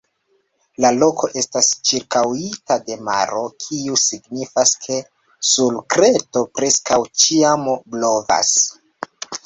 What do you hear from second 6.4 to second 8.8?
preskaŭ ĉiam blovas.